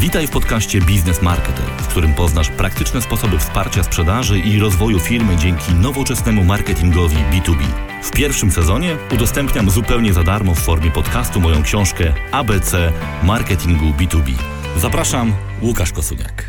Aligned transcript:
Witaj 0.00 0.26
w 0.26 0.30
podcaście 0.30 0.80
Biznes 0.80 1.22
Marketer, 1.22 1.64
w 1.64 1.86
którym 1.86 2.14
poznasz 2.14 2.48
praktyczne 2.48 3.02
sposoby 3.02 3.38
wsparcia 3.38 3.82
sprzedaży 3.82 4.38
i 4.38 4.58
rozwoju 4.58 5.00
firmy 5.00 5.36
dzięki 5.36 5.74
nowoczesnemu 5.74 6.44
marketingowi 6.44 7.16
B2B. 7.16 7.64
W 8.02 8.10
pierwszym 8.10 8.50
sezonie 8.50 8.96
udostępniam 9.14 9.70
zupełnie 9.70 10.12
za 10.12 10.22
darmo 10.22 10.54
w 10.54 10.58
formie 10.58 10.90
podcastu 10.90 11.40
moją 11.40 11.62
książkę 11.62 12.14
ABC 12.32 12.92
Marketingu 13.22 13.84
B2B. 13.84 14.32
Zapraszam, 14.76 15.32
Łukasz 15.62 15.92
Kosuniak. 15.92 16.44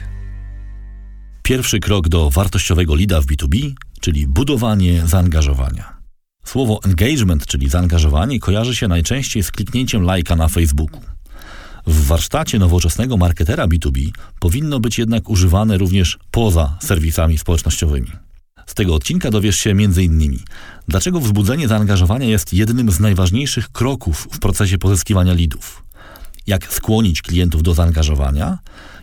Pierwszy 1.43 1.79
krok 1.79 2.09
do 2.09 2.29
wartościowego 2.29 2.95
lida 2.95 3.21
w 3.21 3.25
B2B, 3.25 3.73
czyli 4.01 4.27
budowanie 4.27 5.07
zaangażowania. 5.07 5.97
Słowo 6.43 6.79
engagement, 6.85 7.45
czyli 7.45 7.69
zaangażowanie, 7.69 8.39
kojarzy 8.39 8.75
się 8.75 8.87
najczęściej 8.87 9.43
z 9.43 9.51
kliknięciem 9.51 10.03
lajka 10.03 10.35
na 10.35 10.47
Facebooku. 10.47 11.18
W 11.87 12.05
warsztacie 12.05 12.59
nowoczesnego 12.59 13.17
marketera 13.17 13.67
B2B 13.67 14.09
powinno 14.39 14.79
być 14.79 14.97
jednak 14.97 15.29
używane 15.29 15.77
również 15.77 16.19
poza 16.31 16.77
serwisami 16.81 17.37
społecznościowymi. 17.37 18.11
Z 18.65 18.73
tego 18.73 18.95
odcinka 18.95 19.31
dowiesz 19.31 19.59
się 19.59 19.69
m.in. 19.69 20.39
dlaczego 20.87 21.19
wzbudzenie 21.19 21.67
zaangażowania 21.67 22.25
jest 22.25 22.53
jednym 22.53 22.91
z 22.91 22.99
najważniejszych 22.99 23.71
kroków 23.71 24.27
w 24.31 24.39
procesie 24.39 24.77
pozyskiwania 24.77 25.33
lidów, 25.33 25.83
jak 26.47 26.73
skłonić 26.73 27.21
klientów 27.21 27.63
do 27.63 27.73
zaangażowania, 27.73 28.57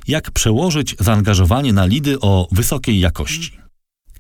jak 0.09 0.31
przełożyć 0.31 0.97
zaangażowanie 1.01 1.73
na 1.73 1.87
lidy 1.87 2.21
o 2.21 2.49
wysokiej 2.53 3.01
jakości. 3.01 3.66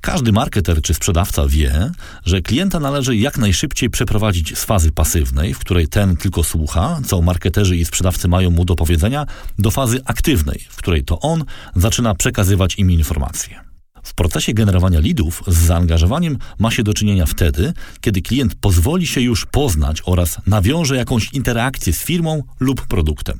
Każdy 0.00 0.32
marketer 0.32 0.82
czy 0.82 0.94
sprzedawca 0.94 1.46
wie, 1.46 1.90
że 2.24 2.42
klienta 2.42 2.80
należy 2.80 3.16
jak 3.16 3.38
najszybciej 3.38 3.90
przeprowadzić 3.90 4.58
z 4.58 4.64
fazy 4.64 4.92
pasywnej, 4.92 5.54
w 5.54 5.58
której 5.58 5.88
ten 5.88 6.16
tylko 6.16 6.44
słucha, 6.44 7.00
co 7.06 7.22
marketerzy 7.22 7.76
i 7.76 7.84
sprzedawcy 7.84 8.28
mają 8.28 8.50
mu 8.50 8.64
do 8.64 8.74
powiedzenia, 8.74 9.26
do 9.58 9.70
fazy 9.70 10.00
aktywnej, 10.04 10.66
w 10.68 10.76
której 10.76 11.04
to 11.04 11.20
on 11.20 11.44
zaczyna 11.76 12.14
przekazywać 12.14 12.78
im 12.78 12.90
informacje. 12.90 13.60
W 14.02 14.14
procesie 14.14 14.54
generowania 14.54 15.00
lidów 15.00 15.42
z 15.46 15.56
zaangażowaniem 15.56 16.38
ma 16.58 16.70
się 16.70 16.82
do 16.82 16.94
czynienia 16.94 17.26
wtedy, 17.26 17.72
kiedy 18.00 18.22
klient 18.22 18.54
pozwoli 18.54 19.06
się 19.06 19.20
już 19.20 19.46
poznać 19.46 20.02
oraz 20.04 20.38
nawiąże 20.46 20.96
jakąś 20.96 21.32
interakcję 21.32 21.92
z 21.92 22.04
firmą 22.04 22.42
lub 22.60 22.86
produktem. 22.86 23.38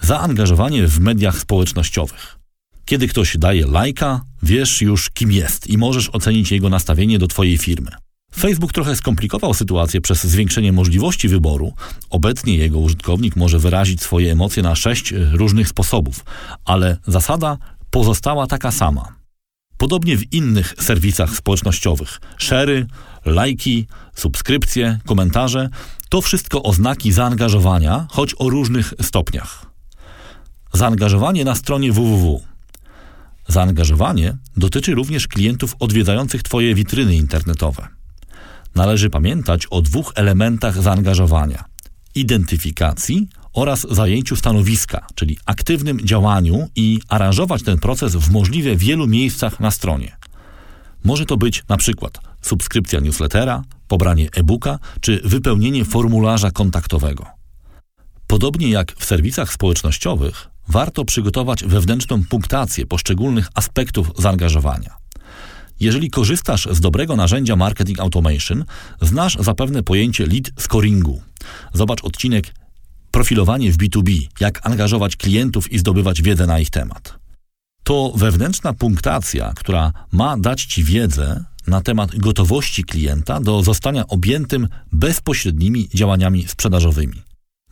Zaangażowanie 0.00 0.86
w 0.86 1.00
mediach 1.00 1.38
społecznościowych. 1.38 2.38
Kiedy 2.88 3.08
ktoś 3.08 3.36
daje 3.38 3.66
lajka, 3.66 4.20
wiesz 4.42 4.82
już 4.82 5.10
kim 5.10 5.32
jest 5.32 5.70
i 5.70 5.78
możesz 5.78 6.10
ocenić 6.10 6.52
jego 6.52 6.68
nastawienie 6.68 7.18
do 7.18 7.26
Twojej 7.26 7.58
firmy. 7.58 7.90
Facebook 8.34 8.72
trochę 8.72 8.96
skomplikował 8.96 9.54
sytuację 9.54 10.00
przez 10.00 10.24
zwiększenie 10.24 10.72
możliwości 10.72 11.28
wyboru. 11.28 11.72
Obecnie 12.10 12.56
jego 12.56 12.78
użytkownik 12.78 13.36
może 13.36 13.58
wyrazić 13.58 14.02
swoje 14.02 14.32
emocje 14.32 14.62
na 14.62 14.74
sześć 14.74 15.14
różnych 15.32 15.68
sposobów, 15.68 16.24
ale 16.64 16.96
zasada 17.06 17.58
pozostała 17.90 18.46
taka 18.46 18.70
sama. 18.70 19.16
Podobnie 19.78 20.16
w 20.16 20.32
innych 20.32 20.74
serwisach 20.80 21.36
społecznościowych. 21.36 22.20
Szery, 22.38 22.86
lajki, 23.24 23.86
subskrypcje, 24.14 24.98
komentarze 25.06 25.68
to 26.08 26.20
wszystko 26.20 26.62
oznaki 26.62 27.12
zaangażowania, 27.12 28.06
choć 28.10 28.34
o 28.38 28.50
różnych 28.50 28.94
stopniach. 29.02 29.66
Zaangażowanie 30.72 31.44
na 31.44 31.54
stronie 31.54 31.92
www 31.92 32.48
Zaangażowanie 33.48 34.36
dotyczy 34.56 34.94
również 34.94 35.28
klientów 35.28 35.76
odwiedzających 35.78 36.42
Twoje 36.42 36.74
witryny 36.74 37.16
internetowe. 37.16 37.88
Należy 38.74 39.10
pamiętać 39.10 39.66
o 39.66 39.82
dwóch 39.82 40.12
elementach 40.16 40.82
zaangażowania: 40.82 41.64
identyfikacji 42.14 43.28
oraz 43.52 43.86
zajęciu 43.90 44.36
stanowiska, 44.36 45.06
czyli 45.14 45.38
aktywnym 45.46 46.00
działaniu 46.00 46.68
i 46.76 47.00
aranżować 47.08 47.62
ten 47.62 47.78
proces 47.78 48.16
w 48.16 48.30
możliwie 48.30 48.76
wielu 48.76 49.06
miejscach 49.06 49.60
na 49.60 49.70
stronie. 49.70 50.16
Może 51.04 51.26
to 51.26 51.36
być 51.36 51.64
na 51.68 51.76
przykład 51.76 52.18
subskrypcja 52.42 53.00
newslettera, 53.00 53.62
pobranie 53.88 54.28
e-booka 54.34 54.78
czy 55.00 55.20
wypełnienie 55.24 55.84
formularza 55.84 56.50
kontaktowego. 56.50 57.26
Podobnie 58.26 58.68
jak 58.70 58.94
w 58.98 59.04
serwisach 59.04 59.52
społecznościowych, 59.52 60.48
warto 60.68 61.04
przygotować 61.04 61.64
wewnętrzną 61.64 62.24
punktację 62.24 62.86
poszczególnych 62.86 63.48
aspektów 63.54 64.10
zaangażowania. 64.18 64.96
Jeżeli 65.80 66.10
korzystasz 66.10 66.68
z 66.70 66.80
dobrego 66.80 67.16
narzędzia 67.16 67.56
Marketing 67.56 68.00
Automation, 68.00 68.64
znasz 69.00 69.36
zapewne 69.40 69.82
pojęcie 69.82 70.26
lead 70.26 70.50
scoringu. 70.58 71.22
Zobacz 71.74 72.04
odcinek 72.04 72.54
Profilowanie 73.10 73.72
w 73.72 73.76
B2B, 73.76 74.26
jak 74.40 74.66
angażować 74.66 75.16
klientów 75.16 75.72
i 75.72 75.78
zdobywać 75.78 76.22
wiedzę 76.22 76.46
na 76.46 76.58
ich 76.60 76.70
temat. 76.70 77.18
To 77.84 78.12
wewnętrzna 78.16 78.72
punktacja, 78.72 79.52
która 79.56 79.92
ma 80.12 80.36
dać 80.36 80.64
Ci 80.64 80.84
wiedzę 80.84 81.44
na 81.66 81.80
temat 81.80 82.16
gotowości 82.16 82.84
klienta 82.84 83.40
do 83.40 83.62
zostania 83.62 84.06
objętym 84.06 84.68
bezpośrednimi 84.92 85.88
działaniami 85.94 86.48
sprzedażowymi. 86.48 87.22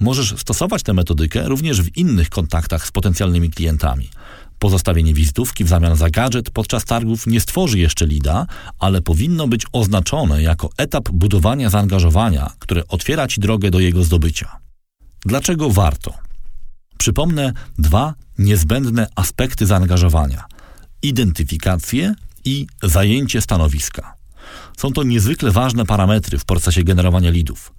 Możesz 0.01 0.35
stosować 0.39 0.83
tę 0.83 0.93
metodykę 0.93 1.49
również 1.49 1.83
w 1.83 1.97
innych 1.97 2.29
kontaktach 2.29 2.87
z 2.87 2.93
potencjalnymi 2.93 3.51
klientami. 3.51 4.11
Pozostawienie 4.59 5.15
wizytówki 5.15 5.65
w 5.65 5.69
zamian 5.69 5.97
za 5.97 6.11
gadżet 6.11 6.51
podczas 6.51 6.85
targów 6.85 7.27
nie 7.27 7.41
stworzy 7.41 7.79
jeszcze 7.79 8.07
lida, 8.07 8.47
ale 8.79 9.03
powinno 9.03 9.49
być 9.49 9.67
oznaczone 9.73 10.43
jako 10.43 10.71
etap 10.77 11.11
budowania 11.11 11.71
zaangażowania, 11.71 12.51
które 12.59 12.89
otwiera 12.89 13.29
Ci 13.29 13.41
drogę 13.41 13.71
do 13.71 13.81
jego 13.81 14.05
zdobycia. 14.05 14.57
Dlaczego 15.27 15.71
warto? 15.71 16.15
Przypomnę 16.99 17.53
dwa 17.79 18.15
niezbędne 18.39 19.07
aspekty 19.15 19.67
zaangażowania: 19.67 20.45
identyfikację 21.03 22.15
i 22.45 22.67
zajęcie 22.83 23.41
stanowiska. 23.41 24.15
Są 24.77 24.93
to 24.93 25.03
niezwykle 25.03 25.51
ważne 25.51 25.87
parametry 25.87 26.39
w 26.39 26.45
procesie 26.45 26.85
generowania 26.85 27.31
lidów. 27.31 27.73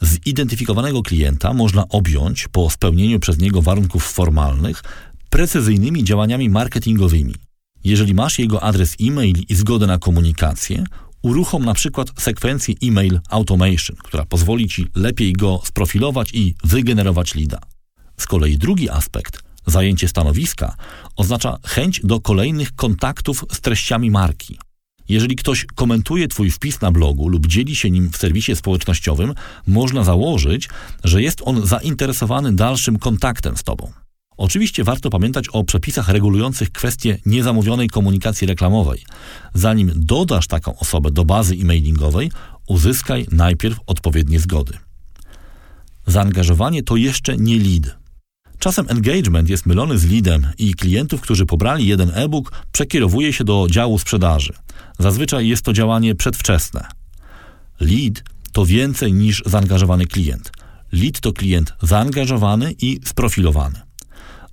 Zidentyfikowanego 0.00 1.02
klienta 1.02 1.52
można 1.52 1.88
objąć 1.88 2.48
po 2.48 2.70
spełnieniu 2.70 3.20
przez 3.20 3.38
niego 3.38 3.62
warunków 3.62 4.04
formalnych 4.04 4.82
precyzyjnymi 5.30 6.04
działaniami 6.04 6.48
marketingowymi. 6.50 7.34
Jeżeli 7.84 8.14
masz 8.14 8.38
jego 8.38 8.62
adres 8.62 8.96
e-mail 9.00 9.36
i 9.48 9.54
zgodę 9.54 9.86
na 9.86 9.98
komunikację, 9.98 10.84
uruchom 11.22 11.64
na 11.64 11.74
przykład 11.74 12.08
sekwencję 12.18 12.74
e-mail 12.82 13.20
automation, 13.30 13.96
która 13.96 14.24
pozwoli 14.24 14.68
Ci 14.68 14.86
lepiej 14.94 15.32
go 15.32 15.60
sprofilować 15.64 16.30
i 16.34 16.54
wygenerować 16.64 17.34
lida. 17.34 17.58
Z 18.20 18.26
kolei 18.26 18.58
drugi 18.58 18.90
aspekt, 18.90 19.42
zajęcie 19.66 20.08
stanowiska, 20.08 20.76
oznacza 21.16 21.58
chęć 21.64 22.00
do 22.04 22.20
kolejnych 22.20 22.74
kontaktów 22.74 23.44
z 23.52 23.60
treściami 23.60 24.10
marki. 24.10 24.58
Jeżeli 25.08 25.36
ktoś 25.36 25.66
komentuje 25.74 26.28
Twój 26.28 26.50
wpis 26.50 26.80
na 26.80 26.92
blogu 26.92 27.28
lub 27.28 27.46
dzieli 27.46 27.76
się 27.76 27.90
nim 27.90 28.10
w 28.10 28.16
serwisie 28.16 28.56
społecznościowym, 28.56 29.34
można 29.66 30.04
założyć, 30.04 30.68
że 31.04 31.22
jest 31.22 31.42
on 31.44 31.66
zainteresowany 31.66 32.52
dalszym 32.52 32.98
kontaktem 32.98 33.56
z 33.56 33.62
Tobą. 33.62 33.92
Oczywiście 34.36 34.84
warto 34.84 35.10
pamiętać 35.10 35.48
o 35.48 35.64
przepisach 35.64 36.08
regulujących 36.08 36.70
kwestie 36.70 37.18
niezamówionej 37.26 37.88
komunikacji 37.88 38.46
reklamowej. 38.46 39.02
Zanim 39.54 39.92
dodasz 39.96 40.46
taką 40.46 40.78
osobę 40.78 41.10
do 41.10 41.24
bazy 41.24 41.54
e-mailingowej, 41.54 42.30
uzyskaj 42.68 43.26
najpierw 43.30 43.78
odpowiednie 43.86 44.40
zgody. 44.40 44.72
Zaangażowanie 46.06 46.82
to 46.82 46.96
jeszcze 46.96 47.36
nie 47.36 47.58
lead. 47.58 48.03
Czasem 48.64 48.86
engagement 48.88 49.48
jest 49.48 49.66
mylony 49.66 49.98
z 49.98 50.10
leadem 50.10 50.46
i 50.58 50.74
klientów, 50.74 51.20
którzy 51.20 51.46
pobrali 51.46 51.86
jeden 51.86 52.10
e-book, 52.14 52.52
przekierowuje 52.72 53.32
się 53.32 53.44
do 53.44 53.66
działu 53.70 53.98
sprzedaży. 53.98 54.52
Zazwyczaj 54.98 55.48
jest 55.48 55.62
to 55.62 55.72
działanie 55.72 56.14
przedwczesne. 56.14 56.86
Lead 57.80 58.22
to 58.52 58.66
więcej 58.66 59.12
niż 59.12 59.42
zaangażowany 59.46 60.06
klient. 60.06 60.52
Lead 60.92 61.20
to 61.20 61.32
klient 61.32 61.72
zaangażowany 61.82 62.74
i 62.80 63.00
sprofilowany. 63.04 63.80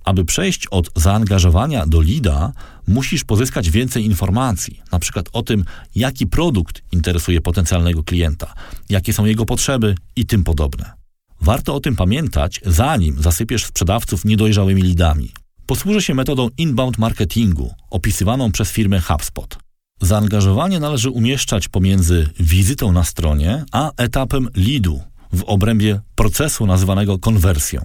Aby 0.04 0.24
przejść 0.24 0.66
od 0.66 0.90
zaangażowania 0.96 1.86
do 1.86 2.00
lida, 2.00 2.52
musisz 2.86 3.24
pozyskać 3.24 3.70
więcej 3.70 4.04
informacji, 4.04 4.80
na 4.92 4.98
przykład 4.98 5.28
o 5.32 5.42
tym, 5.42 5.64
jaki 5.94 6.26
produkt 6.26 6.82
interesuje 6.92 7.40
potencjalnego 7.40 8.04
klienta, 8.04 8.54
jakie 8.90 9.12
są 9.12 9.24
jego 9.24 9.46
potrzeby 9.46 9.94
i 10.16 10.26
tym 10.26 10.44
podobne. 10.44 11.01
Warto 11.42 11.74
o 11.74 11.80
tym 11.80 11.96
pamiętać, 11.96 12.60
zanim 12.66 13.22
zasypiesz 13.22 13.64
sprzedawców 13.64 14.24
niedojrzałymi 14.24 14.82
lidami. 14.82 15.32
Posłużę 15.66 16.02
się 16.02 16.14
metodą 16.14 16.48
inbound 16.58 16.98
marketingu, 16.98 17.74
opisywaną 17.90 18.52
przez 18.52 18.70
firmę 18.70 19.00
HubSpot. 19.00 19.58
Zaangażowanie 20.00 20.80
należy 20.80 21.10
umieszczać 21.10 21.68
pomiędzy 21.68 22.28
wizytą 22.40 22.92
na 22.92 23.04
stronie 23.04 23.64
a 23.72 23.90
etapem 23.96 24.48
leadu 24.56 25.00
w 25.32 25.42
obrębie 25.44 26.00
procesu 26.14 26.66
nazywanego 26.66 27.18
konwersją. 27.18 27.84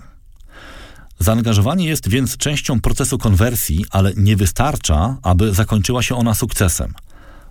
Zaangażowanie 1.19 1.87
jest 1.87 2.09
więc 2.09 2.37
częścią 2.37 2.81
procesu 2.81 3.17
konwersji, 3.17 3.85
ale 3.89 4.13
nie 4.15 4.35
wystarcza, 4.35 5.17
aby 5.23 5.53
zakończyła 5.53 6.03
się 6.03 6.15
ona 6.15 6.33
sukcesem. 6.33 6.93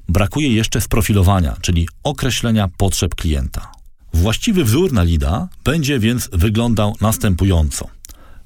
Brakuje 0.09 0.55
jeszcze 0.55 0.81
sprofilowania, 0.81 1.57
czyli 1.61 1.89
określenia 2.03 2.69
potrzeb 2.79 3.15
klienta. 3.15 3.76
Właściwy 4.17 4.65
wzór 4.65 4.93
na 4.93 5.03
lida 5.03 5.49
będzie 5.65 5.99
więc 5.99 6.29
wyglądał 6.33 6.97
następująco. 7.01 7.89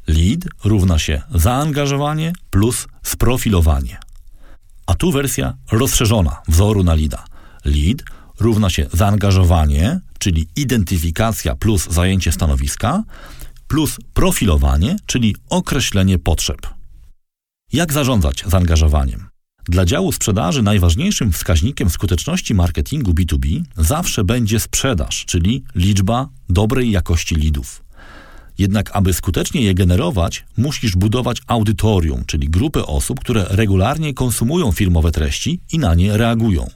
Lead 0.07 0.41
równa 0.65 0.99
się 0.99 1.23
zaangażowanie 1.35 2.33
plus 2.51 2.89
sprofilowanie. 3.03 3.99
A 4.87 4.95
tu 4.95 5.13
wersja 5.13 5.55
rozszerzona 5.73 6.43
wzoru 6.49 6.85
na 6.85 6.95
leada. 6.95 7.25
Lead 7.65 8.03
równa 8.41 8.71
się 8.71 8.87
zaangażowanie, 8.93 10.01
czyli 10.19 10.49
identyfikacja 10.57 11.57
plus 11.57 11.89
zajęcie 11.91 12.33
stanowiska, 12.33 13.05
plus 13.69 13.99
profilowanie, 14.15 14.97
czyli 15.07 15.37
określenie 15.51 16.19
potrzeb. 16.19 16.69
Jak 17.73 17.93
zarządzać 17.93 18.45
zaangażowaniem? 18.47 19.30
Dla 19.71 19.85
działu 19.85 20.13
sprzedaży 20.13 20.63
najważniejszym 20.63 21.33
wskaźnikiem 21.33 21.91
skuteczności 21.91 22.55
marketingu 22.55 23.13
B2B 23.13 23.63
zawsze 23.77 24.25
będzie 24.25 24.61
sprzedaż, 24.61 25.25
czyli 25.25 25.65
liczba 25.75 26.29
dobrej 26.49 26.91
jakości 26.91 27.35
lidów. 27.35 27.83
Jednak 28.59 28.91
aby 28.97 29.13
skutecznie 29.13 29.63
je 29.63 29.75
generować, 29.75 30.45
musisz 30.57 30.97
budować 30.97 31.43
audytorium, 31.47 32.25
czyli 32.27 32.49
grupę 32.49 32.87
osób, 32.87 33.21
które 33.21 33.47
regularnie 33.51 34.15
konsumują 34.15 34.73
firmowe 34.73 35.13
treści 35.13 35.61
i 35.73 35.79
na 35.79 35.95
nie 35.95 36.17
reagują. 36.17 36.67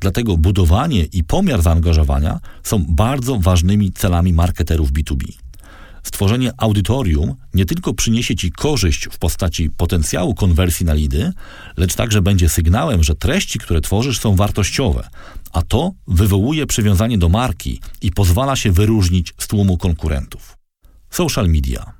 Dlatego 0.00 0.36
budowanie 0.36 1.04
i 1.04 1.24
pomiar 1.24 1.62
zaangażowania 1.62 2.40
są 2.62 2.84
bardzo 2.88 3.38
ważnymi 3.38 3.92
celami 3.92 4.32
marketerów 4.32 4.92
B2B. 4.92 5.43
Stworzenie 6.04 6.52
audytorium 6.56 7.34
nie 7.54 7.64
tylko 7.64 7.94
przyniesie 7.94 8.36
Ci 8.36 8.52
korzyść 8.52 9.08
w 9.12 9.18
postaci 9.18 9.70
potencjału 9.70 10.34
konwersji 10.34 10.86
na 10.86 10.94
lidy, 10.94 11.32
lecz 11.76 11.94
także 11.94 12.22
będzie 12.22 12.48
sygnałem, 12.48 13.04
że 13.04 13.14
treści, 13.14 13.58
które 13.58 13.80
tworzysz, 13.80 14.20
są 14.20 14.36
wartościowe, 14.36 15.08
a 15.52 15.62
to 15.62 15.92
wywołuje 16.06 16.66
przywiązanie 16.66 17.18
do 17.18 17.28
marki 17.28 17.80
i 18.02 18.10
pozwala 18.10 18.56
się 18.56 18.72
wyróżnić 18.72 19.34
z 19.38 19.46
tłumu 19.46 19.78
konkurentów. 19.78 20.56
Social 21.10 21.48
media. 21.48 21.92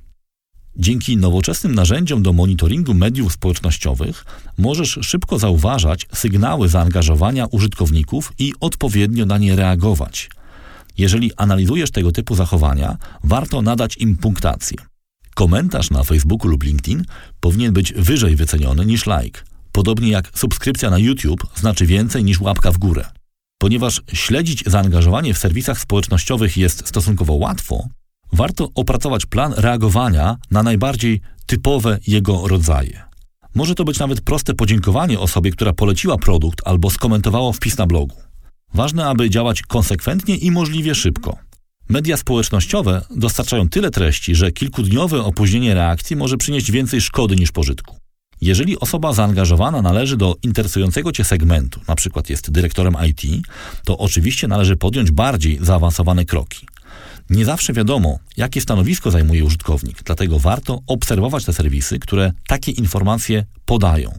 Dzięki 0.77 1.17
nowoczesnym 1.17 1.75
narzędziom 1.75 2.23
do 2.23 2.33
monitoringu 2.33 2.95
mediów 2.95 3.33
społecznościowych 3.33 4.25
możesz 4.59 4.99
szybko 5.03 5.39
zauważać 5.39 6.07
sygnały 6.15 6.69
zaangażowania 6.69 7.47
użytkowników 7.47 8.33
i 8.39 8.53
odpowiednio 8.61 9.27
na 9.27 9.39
nie 9.39 9.57
reagować. 9.57 10.31
Jeżeli 10.99 11.31
analizujesz 11.37 11.91
tego 11.91 12.13
typu 12.13 12.35
zachowania, 12.35 12.97
warto 13.25 13.63
nadać 13.63 13.97
im 13.97 14.17
punktację. 14.17 14.79
Komentarz 15.35 15.91
na 15.91 16.05
Facebooku 16.05 16.49
lub 16.49 16.63
LinkedIn 16.63 17.05
powinien 17.41 17.73
być 17.73 17.93
wyżej 17.93 18.37
wyceniony 18.37 18.87
niż 18.87 19.07
like, 19.07 19.41
podobnie 19.73 20.09
jak 20.11 20.31
subskrypcja 20.35 20.91
na 20.91 20.99
YouTube 20.99 21.47
znaczy 21.55 21.87
więcej 21.87 22.25
niż 22.25 22.41
łapka 22.41 22.73
w 22.73 22.79
górę. 22.79 23.05
Ponieważ 23.59 24.03
śledzić 24.13 24.65
zaangażowanie 24.67 25.35
w 25.35 25.39
serwisach 25.39 25.81
społecznościowych 25.81 26.57
jest 26.57 26.89
stosunkowo 26.89 27.33
łatwo, 27.33 27.89
warto 28.33 28.69
opracować 28.75 29.27
plan 29.27 29.55
reagowania 29.57 30.37
na 30.51 30.63
najbardziej 30.63 31.21
typowe 31.47 31.99
jego 32.07 32.49
rodzaje. 32.49 33.03
Może 33.55 33.75
to 33.75 33.85
być 33.85 33.99
nawet 33.99 34.21
proste 34.21 34.55
podziękowanie 34.55 35.19
osobie, 35.19 35.51
która 35.51 35.73
poleciła 35.73 36.19
produkt 36.19 36.61
albo 36.65 36.91
skomentowało 36.91 37.53
wpis 37.53 37.79
na 37.79 37.87
blogu. 37.87 38.24
Ważne, 38.75 39.07
aby 39.07 39.31
działać 39.31 39.63
konsekwentnie 39.63 40.37
i 40.37 40.51
możliwie 40.51 40.95
szybko. 40.95 41.39
Media 41.89 42.17
społecznościowe 42.17 43.05
dostarczają 43.11 43.69
tyle 43.69 43.91
treści, 43.91 44.35
że 44.35 44.53
kilkudniowe 44.53 45.25
opóźnienie 45.25 45.75
reakcji 45.75 46.17
może 46.17 46.37
przynieść 46.37 46.71
więcej 46.71 47.01
szkody 47.01 47.37
niż 47.37 47.53
pożytku. 47.53 47.97
Jeżeli 48.41 48.79
osoba 48.79 49.13
zaangażowana 49.13 49.83
należy 49.83 50.17
do 50.17 50.37
interesującego 50.43 51.13
Cię 51.13 51.25
segmentu, 51.25 51.81
np. 51.89 52.23
jest 52.29 52.51
dyrektorem 52.51 52.97
IT, 53.09 53.47
to 53.85 53.99
oczywiście 53.99 54.49
należy 54.49 54.77
podjąć 54.77 55.11
bardziej 55.11 55.59
zaawansowane 55.61 56.25
kroki. 56.25 56.67
Nie 57.31 57.45
zawsze 57.45 57.73
wiadomo, 57.73 58.19
jakie 58.37 58.61
stanowisko 58.61 59.11
zajmuje 59.11 59.45
użytkownik, 59.45 60.03
dlatego 60.03 60.39
warto 60.39 60.81
obserwować 60.87 61.45
te 61.45 61.53
serwisy, 61.53 61.99
które 61.99 62.33
takie 62.49 62.73
informacje 62.73 63.45
podają. 63.65 64.19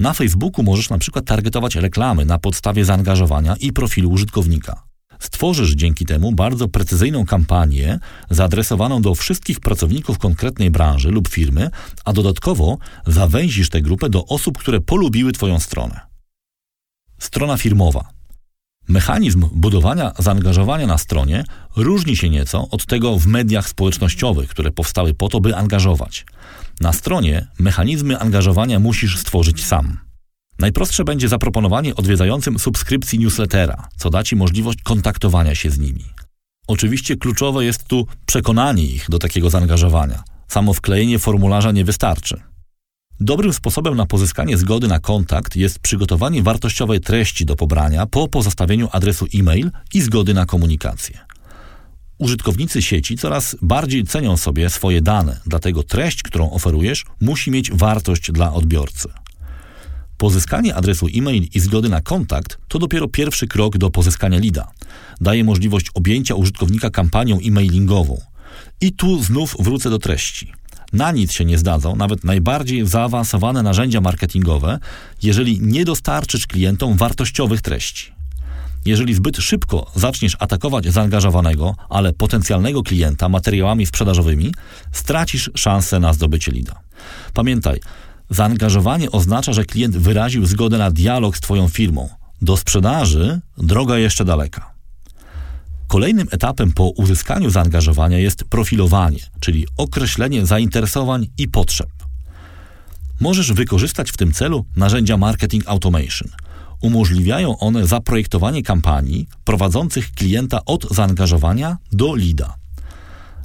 Na 0.00 0.12
Facebooku 0.12 0.62
możesz 0.62 0.90
na 0.90 0.98
przykład 0.98 1.24
targetować 1.24 1.76
reklamy 1.76 2.24
na 2.24 2.38
podstawie 2.38 2.84
zaangażowania 2.84 3.56
i 3.56 3.72
profilu 3.72 4.10
użytkownika. 4.10 4.82
Stworzysz 5.18 5.70
dzięki 5.70 6.06
temu 6.06 6.32
bardzo 6.32 6.68
precyzyjną 6.68 7.26
kampanię 7.26 7.98
zaadresowaną 8.30 9.02
do 9.02 9.14
wszystkich 9.14 9.60
pracowników 9.60 10.18
konkretnej 10.18 10.70
branży 10.70 11.10
lub 11.10 11.28
firmy, 11.28 11.70
a 12.04 12.12
dodatkowo 12.12 12.78
zawęzisz 13.06 13.68
tę 13.68 13.82
grupę 13.82 14.08
do 14.08 14.26
osób, 14.26 14.58
które 14.58 14.80
polubiły 14.80 15.32
Twoją 15.32 15.58
stronę. 15.58 16.00
Strona 17.18 17.56
firmowa. 17.56 18.08
Mechanizm 18.88 19.48
budowania 19.52 20.12
zaangażowania 20.18 20.86
na 20.86 20.98
stronie 20.98 21.44
różni 21.76 22.16
się 22.16 22.30
nieco 22.30 22.68
od 22.70 22.86
tego 22.86 23.18
w 23.18 23.26
mediach 23.26 23.68
społecznościowych, 23.68 24.50
które 24.50 24.70
powstały 24.70 25.14
po 25.14 25.28
to, 25.28 25.40
by 25.40 25.56
angażować. 25.56 26.26
Na 26.80 26.92
stronie 26.92 27.46
mechanizmy 27.58 28.18
angażowania 28.18 28.78
musisz 28.78 29.18
stworzyć 29.18 29.64
sam. 29.64 29.98
Najprostsze 30.58 31.04
będzie 31.04 31.28
zaproponowanie 31.28 31.96
odwiedzającym 31.96 32.58
subskrypcji 32.58 33.18
newslettera, 33.18 33.88
co 33.96 34.10
da 34.10 34.22
Ci 34.22 34.36
możliwość 34.36 34.78
kontaktowania 34.82 35.54
się 35.54 35.70
z 35.70 35.78
nimi. 35.78 36.04
Oczywiście 36.66 37.16
kluczowe 37.16 37.64
jest 37.64 37.84
tu 37.84 38.06
przekonanie 38.26 38.84
ich 38.84 39.06
do 39.10 39.18
takiego 39.18 39.50
zaangażowania. 39.50 40.22
Samo 40.48 40.74
wklejenie 40.74 41.18
formularza 41.18 41.72
nie 41.72 41.84
wystarczy. 41.84 42.40
Dobrym 43.20 43.52
sposobem 43.52 43.96
na 43.96 44.06
pozyskanie 44.06 44.56
zgody 44.56 44.88
na 44.88 45.00
kontakt 45.00 45.56
jest 45.56 45.78
przygotowanie 45.78 46.42
wartościowej 46.42 47.00
treści 47.00 47.46
do 47.46 47.56
pobrania 47.56 48.06
po 48.06 48.28
pozostawieniu 48.28 48.88
adresu 48.92 49.26
e-mail 49.34 49.70
i 49.94 50.00
zgody 50.00 50.34
na 50.34 50.46
komunikację. 50.46 51.18
Użytkownicy 52.20 52.82
sieci 52.82 53.16
coraz 53.16 53.56
bardziej 53.62 54.04
cenią 54.04 54.36
sobie 54.36 54.70
swoje 54.70 55.02
dane, 55.02 55.40
dlatego 55.46 55.82
treść, 55.82 56.22
którą 56.22 56.50
oferujesz, 56.50 57.04
musi 57.20 57.50
mieć 57.50 57.70
wartość 57.70 58.32
dla 58.32 58.52
odbiorcy. 58.52 59.08
Pozyskanie 60.18 60.74
adresu 60.74 61.06
e-mail 61.14 61.48
i 61.54 61.60
zgody 61.60 61.88
na 61.88 62.00
kontakt 62.00 62.58
to 62.68 62.78
dopiero 62.78 63.08
pierwszy 63.08 63.46
krok 63.46 63.78
do 63.78 63.90
pozyskania 63.90 64.38
lida. 64.38 64.70
Daje 65.20 65.44
możliwość 65.44 65.86
objęcia 65.94 66.34
użytkownika 66.34 66.90
kampanią 66.90 67.38
e-mailingową. 67.38 68.20
I 68.80 68.92
tu 68.92 69.22
znów 69.22 69.56
wrócę 69.58 69.90
do 69.90 69.98
treści. 69.98 70.52
Na 70.92 71.12
nic 71.12 71.32
się 71.32 71.44
nie 71.44 71.58
zdadzą 71.58 71.96
nawet 71.96 72.24
najbardziej 72.24 72.86
zaawansowane 72.86 73.62
narzędzia 73.62 74.00
marketingowe, 74.00 74.78
jeżeli 75.22 75.60
nie 75.60 75.84
dostarczysz 75.84 76.46
klientom 76.46 76.96
wartościowych 76.96 77.60
treści. 77.60 78.19
Jeżeli 78.84 79.14
zbyt 79.14 79.36
szybko 79.36 79.90
zaczniesz 79.94 80.36
atakować 80.38 80.86
zaangażowanego, 80.86 81.74
ale 81.88 82.12
potencjalnego 82.12 82.82
klienta 82.82 83.28
materiałami 83.28 83.86
sprzedażowymi, 83.86 84.54
stracisz 84.92 85.50
szansę 85.54 86.00
na 86.00 86.12
zdobycie 86.12 86.52
lida. 86.52 86.80
Pamiętaj, 87.34 87.80
zaangażowanie 88.30 89.10
oznacza, 89.10 89.52
że 89.52 89.64
klient 89.64 89.96
wyraził 89.96 90.46
zgodę 90.46 90.78
na 90.78 90.90
dialog 90.90 91.36
z 91.36 91.40
Twoją 91.40 91.68
firmą. 91.68 92.08
Do 92.42 92.56
sprzedaży 92.56 93.40
droga 93.58 93.98
jeszcze 93.98 94.24
daleka. 94.24 94.70
Kolejnym 95.88 96.28
etapem 96.30 96.72
po 96.72 96.88
uzyskaniu 96.88 97.50
zaangażowania 97.50 98.18
jest 98.18 98.44
profilowanie, 98.44 99.20
czyli 99.40 99.66
określenie 99.76 100.46
zainteresowań 100.46 101.26
i 101.38 101.48
potrzeb. 101.48 101.88
Możesz 103.20 103.52
wykorzystać 103.52 104.10
w 104.10 104.16
tym 104.16 104.32
celu 104.32 104.64
narzędzia 104.76 105.16
marketing 105.16 105.64
automation. 105.66 106.28
Umożliwiają 106.80 107.58
one 107.58 107.86
zaprojektowanie 107.86 108.62
kampanii 108.62 109.28
prowadzących 109.44 110.12
klienta 110.12 110.64
od 110.64 110.94
zaangażowania 110.94 111.76
do 111.92 112.14
lida. 112.14 112.54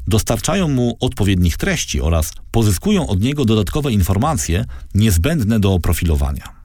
Dostarczają 0.07 0.67
mu 0.67 0.97
odpowiednich 0.99 1.57
treści 1.57 2.01
oraz 2.01 2.33
pozyskują 2.51 3.07
od 3.07 3.21
niego 3.21 3.45
dodatkowe 3.45 3.91
informacje 3.91 4.65
niezbędne 4.93 5.59
do 5.59 5.79
profilowania. 5.79 6.55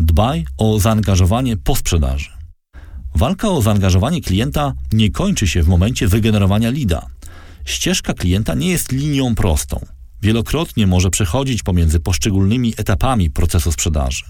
Dbaj 0.00 0.46
o 0.58 0.80
zaangażowanie 0.80 1.56
po 1.56 1.76
sprzedaży. 1.76 2.30
Walka 3.14 3.48
o 3.48 3.62
zaangażowanie 3.62 4.20
klienta 4.20 4.72
nie 4.92 5.10
kończy 5.10 5.48
się 5.48 5.62
w 5.62 5.68
momencie 5.68 6.08
wygenerowania 6.08 6.70
lida. 6.70 7.06
Ścieżka 7.64 8.14
klienta 8.14 8.54
nie 8.54 8.70
jest 8.70 8.92
linią 8.92 9.34
prostą. 9.34 9.86
Wielokrotnie 10.22 10.86
może 10.86 11.10
przechodzić 11.10 11.62
pomiędzy 11.62 12.00
poszczególnymi 12.00 12.74
etapami 12.76 13.30
procesu 13.30 13.72
sprzedaży. 13.72 14.24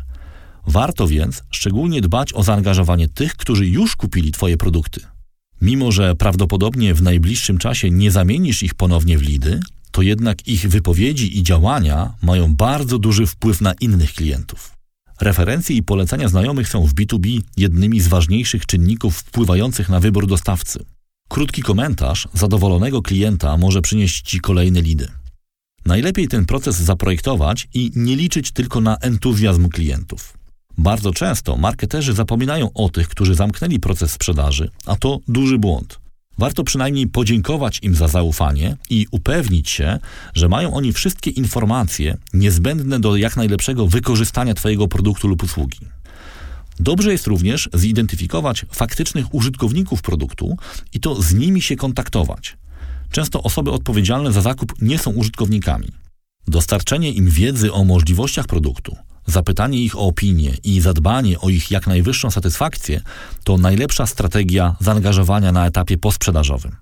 Warto 0.66 1.08
więc 1.08 1.42
szczególnie 1.50 2.00
dbać 2.00 2.32
o 2.32 2.42
zaangażowanie 2.42 3.08
tych, 3.08 3.36
którzy 3.36 3.66
już 3.66 3.96
kupili 3.96 4.32
Twoje 4.32 4.56
produkty. 4.56 5.00
Mimo, 5.60 5.92
że 5.92 6.14
prawdopodobnie 6.14 6.94
w 6.94 7.02
najbliższym 7.02 7.58
czasie 7.58 7.90
nie 7.90 8.10
zamienisz 8.10 8.62
ich 8.62 8.74
ponownie 8.74 9.18
w 9.18 9.22
lidy, 9.22 9.60
to 9.90 10.02
jednak 10.02 10.48
ich 10.48 10.68
wypowiedzi 10.68 11.38
i 11.38 11.42
działania 11.42 12.14
mają 12.22 12.54
bardzo 12.54 12.98
duży 12.98 13.26
wpływ 13.26 13.60
na 13.60 13.72
innych 13.72 14.12
klientów. 14.12 14.72
Referencje 15.20 15.76
i 15.76 15.82
polecenia 15.82 16.28
znajomych 16.28 16.68
są 16.68 16.86
w 16.86 16.94
B2B 16.94 17.40
jednymi 17.56 18.00
z 18.00 18.08
ważniejszych 18.08 18.66
czynników 18.66 19.16
wpływających 19.16 19.88
na 19.88 20.00
wybór 20.00 20.26
dostawcy. 20.26 20.84
Krótki 21.28 21.62
komentarz 21.62 22.28
zadowolonego 22.34 23.02
klienta 23.02 23.56
może 23.56 23.82
przynieść 23.82 24.30
Ci 24.30 24.40
kolejne 24.40 24.82
lidy. 24.82 25.08
Najlepiej 25.86 26.28
ten 26.28 26.46
proces 26.46 26.76
zaprojektować 26.76 27.68
i 27.74 27.90
nie 27.96 28.16
liczyć 28.16 28.52
tylko 28.52 28.80
na 28.80 28.96
entuzjazm 28.96 29.68
klientów. 29.68 30.43
Bardzo 30.78 31.12
często 31.12 31.56
marketerzy 31.56 32.12
zapominają 32.12 32.72
o 32.72 32.88
tych, 32.88 33.08
którzy 33.08 33.34
zamknęli 33.34 33.80
proces 33.80 34.12
sprzedaży, 34.12 34.70
a 34.86 34.96
to 34.96 35.18
duży 35.28 35.58
błąd. 35.58 35.98
Warto 36.38 36.64
przynajmniej 36.64 37.06
podziękować 37.06 37.78
im 37.82 37.94
za 37.94 38.08
zaufanie 38.08 38.76
i 38.90 39.06
upewnić 39.10 39.70
się, 39.70 39.98
że 40.34 40.48
mają 40.48 40.74
oni 40.74 40.92
wszystkie 40.92 41.30
informacje 41.30 42.16
niezbędne 42.34 43.00
do 43.00 43.16
jak 43.16 43.36
najlepszego 43.36 43.86
wykorzystania 43.86 44.54
Twojego 44.54 44.88
produktu 44.88 45.28
lub 45.28 45.42
usługi. 45.42 45.78
Dobrze 46.80 47.12
jest 47.12 47.26
również 47.26 47.68
zidentyfikować 47.74 48.66
faktycznych 48.72 49.34
użytkowników 49.34 50.02
produktu 50.02 50.56
i 50.92 51.00
to 51.00 51.22
z 51.22 51.34
nimi 51.34 51.62
się 51.62 51.76
kontaktować. 51.76 52.56
Często 53.10 53.42
osoby 53.42 53.70
odpowiedzialne 53.70 54.32
za 54.32 54.40
zakup 54.40 54.74
nie 54.82 54.98
są 54.98 55.10
użytkownikami. 55.10 55.88
Dostarczenie 56.48 57.12
im 57.12 57.30
wiedzy 57.30 57.72
o 57.72 57.84
możliwościach 57.84 58.46
produktu, 58.46 58.96
zapytanie 59.26 59.78
ich 59.78 59.96
o 59.96 60.00
opinię 60.00 60.54
i 60.64 60.80
zadbanie 60.80 61.40
o 61.40 61.48
ich 61.48 61.70
jak 61.70 61.86
najwyższą 61.86 62.30
satysfakcję 62.30 63.00
to 63.44 63.56
najlepsza 63.56 64.06
strategia 64.06 64.76
zaangażowania 64.80 65.52
na 65.52 65.66
etapie 65.66 65.98
posprzedażowym. 65.98 66.76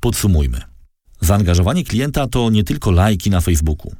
Podsumujmy. 0.00 0.60
Zaangażowanie 1.20 1.84
klienta 1.84 2.26
to 2.26 2.50
nie 2.50 2.64
tylko 2.64 2.90
lajki 2.90 3.30
na 3.30 3.40
Facebooku. 3.40 3.94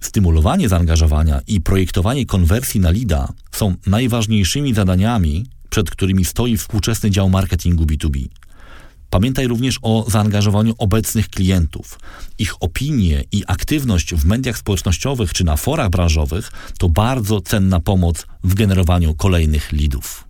Stymulowanie 0.00 0.68
zaangażowania 0.68 1.40
i 1.46 1.60
projektowanie 1.60 2.26
konwersji 2.26 2.80
na 2.80 2.90
LIDA 2.90 3.32
są 3.52 3.74
najważniejszymi 3.86 4.74
zadaniami, 4.74 5.46
przed 5.70 5.90
którymi 5.90 6.24
stoi 6.24 6.56
współczesny 6.56 7.10
dział 7.10 7.30
marketingu 7.30 7.84
B2B. 7.84 8.28
Pamiętaj 9.10 9.46
również 9.46 9.78
o 9.82 10.04
zaangażowaniu 10.08 10.74
obecnych 10.78 11.28
klientów. 11.28 11.98
Ich 12.38 12.54
opinie 12.60 13.24
i 13.32 13.44
aktywność 13.46 14.14
w 14.14 14.24
mediach 14.24 14.58
społecznościowych 14.58 15.32
czy 15.32 15.44
na 15.44 15.56
forach 15.56 15.90
branżowych 15.90 16.52
to 16.78 16.88
bardzo 16.88 17.40
cenna 17.40 17.80
pomoc 17.80 18.26
w 18.44 18.54
generowaniu 18.54 19.14
kolejnych 19.14 19.72
lidów. 19.72 20.29